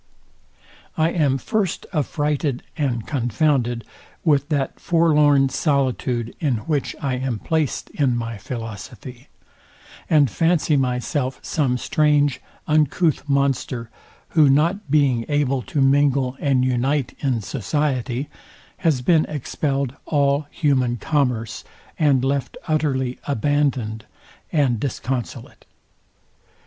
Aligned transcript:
I 0.97 1.11
am 1.11 1.37
first 1.37 1.85
affrighted 1.93 2.63
and 2.75 3.05
confounded 3.05 3.83
with 4.25 4.49
that 4.49 4.79
forelorn 4.79 5.49
solitude, 5.49 6.35
in 6.39 6.55
which 6.65 6.95
I 6.99 7.17
am 7.17 7.37
placed 7.37 7.91
in 7.91 8.17
my 8.17 8.39
philosophy, 8.39 9.27
and 10.09 10.27
fancy 10.27 10.75
myself 10.75 11.39
some 11.43 11.77
strange 11.77 12.41
uncouth 12.67 13.29
monster, 13.29 13.91
who 14.29 14.49
not 14.49 14.89
being 14.89 15.23
able 15.29 15.61
to 15.61 15.79
mingle 15.81 16.35
and 16.39 16.65
unite 16.65 17.15
in 17.19 17.39
society, 17.41 18.27
has 18.77 19.03
been 19.03 19.25
expelled 19.25 19.95
all 20.07 20.47
human 20.49 20.97
commerce, 20.97 21.63
and 21.99 22.25
left 22.25 22.57
utterly 22.67 23.19
abandoned 23.27 24.05
and 24.51 24.79
disconsolate. 24.79 25.65